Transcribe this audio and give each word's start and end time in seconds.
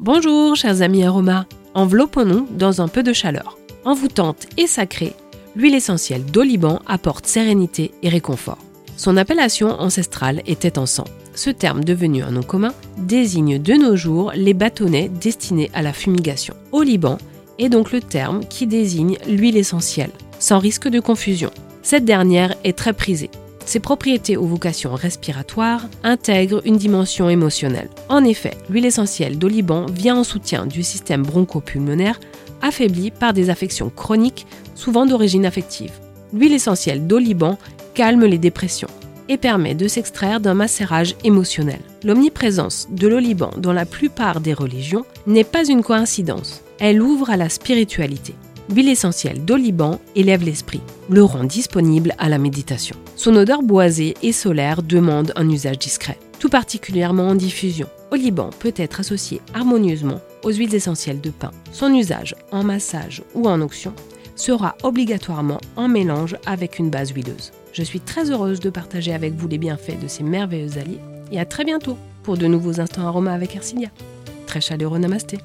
Bonjour 0.00 0.54
chers 0.54 0.82
amis 0.82 1.02
aromas, 1.02 1.46
enveloppons-nous 1.74 2.46
dans 2.52 2.80
un 2.80 2.86
peu 2.86 3.02
de 3.02 3.12
chaleur. 3.12 3.58
Envoûtante 3.84 4.46
et 4.56 4.68
sacrée, 4.68 5.12
l'huile 5.56 5.74
essentielle 5.74 6.24
d'oliban 6.24 6.80
apporte 6.86 7.26
sérénité 7.26 7.90
et 8.04 8.08
réconfort. 8.08 8.58
Son 8.96 9.16
appellation 9.16 9.70
ancestrale 9.70 10.40
était 10.46 10.78
encens. 10.78 11.08
Ce 11.34 11.50
terme 11.50 11.82
devenu 11.82 12.22
un 12.22 12.30
nom 12.30 12.44
commun 12.44 12.74
désigne 12.96 13.58
de 13.58 13.74
nos 13.74 13.96
jours 13.96 14.30
les 14.36 14.54
bâtonnets 14.54 15.08
destinés 15.08 15.68
à 15.74 15.82
la 15.82 15.92
fumigation. 15.92 16.54
Oliban 16.70 17.18
est 17.58 17.68
donc 17.68 17.90
le 17.90 18.00
terme 18.00 18.44
qui 18.44 18.68
désigne 18.68 19.18
l'huile 19.26 19.56
essentielle, 19.56 20.12
sans 20.38 20.60
risque 20.60 20.86
de 20.86 21.00
confusion. 21.00 21.50
Cette 21.82 22.04
dernière 22.04 22.54
est 22.62 22.78
très 22.78 22.92
prisée. 22.92 23.30
Ses 23.68 23.80
propriétés 23.80 24.38
aux 24.38 24.46
vocations 24.46 24.94
respiratoires 24.94 25.90
intègrent 26.02 26.62
une 26.64 26.78
dimension 26.78 27.28
émotionnelle. 27.28 27.90
En 28.08 28.24
effet, 28.24 28.56
l'huile 28.70 28.86
essentielle 28.86 29.36
d'oliban 29.36 29.84
vient 29.84 30.16
en 30.16 30.24
soutien 30.24 30.64
du 30.64 30.82
système 30.82 31.22
bronchopulmonaire 31.22 32.18
affaibli 32.62 33.10
par 33.10 33.34
des 33.34 33.50
affections 33.50 33.90
chroniques, 33.90 34.46
souvent 34.74 35.04
d'origine 35.04 35.44
affective. 35.44 35.92
L'huile 36.32 36.54
essentielle 36.54 37.06
d'oliban 37.06 37.58
calme 37.92 38.24
les 38.24 38.38
dépressions 38.38 38.88
et 39.28 39.36
permet 39.36 39.74
de 39.74 39.86
s'extraire 39.86 40.40
d'un 40.40 40.54
macérage 40.54 41.14
émotionnel. 41.22 41.80
L'omniprésence 42.04 42.88
de 42.90 43.06
l'oliban 43.06 43.50
dans 43.58 43.74
la 43.74 43.84
plupart 43.84 44.40
des 44.40 44.54
religions 44.54 45.04
n'est 45.26 45.44
pas 45.44 45.68
une 45.68 45.82
coïncidence. 45.82 46.62
Elle 46.78 47.02
ouvre 47.02 47.28
à 47.28 47.36
la 47.36 47.50
spiritualité. 47.50 48.34
L'huile 48.70 48.90
essentielle 48.90 49.44
d'oliban 49.44 49.98
élève 50.14 50.44
l'esprit, 50.44 50.82
le 51.08 51.24
rend 51.24 51.44
disponible 51.44 52.14
à 52.18 52.28
la 52.28 52.36
méditation. 52.36 52.96
Son 53.16 53.34
odeur 53.34 53.62
boisée 53.62 54.14
et 54.22 54.32
solaire 54.32 54.82
demande 54.82 55.32
un 55.36 55.48
usage 55.48 55.78
discret, 55.78 56.18
tout 56.38 56.50
particulièrement 56.50 57.28
en 57.28 57.34
diffusion. 57.34 57.88
Oliban 58.10 58.50
peut 58.58 58.74
être 58.76 59.00
associé 59.00 59.40
harmonieusement 59.54 60.20
aux 60.44 60.52
huiles 60.52 60.74
essentielles 60.74 61.20
de 61.20 61.30
pin. 61.30 61.50
Son 61.72 61.94
usage 61.94 62.34
en 62.52 62.62
massage 62.62 63.22
ou 63.34 63.48
en 63.48 63.60
onction 63.60 63.94
sera 64.36 64.76
obligatoirement 64.82 65.60
en 65.76 65.88
mélange 65.88 66.36
avec 66.44 66.78
une 66.78 66.90
base 66.90 67.10
huileuse. 67.12 67.52
Je 67.72 67.82
suis 67.82 68.00
très 68.00 68.30
heureuse 68.30 68.60
de 68.60 68.70
partager 68.70 69.14
avec 69.14 69.34
vous 69.34 69.48
les 69.48 69.58
bienfaits 69.58 70.00
de 70.00 70.08
ces 70.08 70.22
merveilleux 70.22 70.78
alliés 70.78 71.00
et 71.32 71.40
à 71.40 71.46
très 71.46 71.64
bientôt 71.64 71.96
pour 72.22 72.36
de 72.36 72.46
nouveaux 72.46 72.80
instants 72.80 73.06
aromas 73.06 73.32
avec 73.32 73.56
Ercilia. 73.56 73.88
Très 74.46 74.60
chaleureux 74.60 74.98
namasté. 74.98 75.38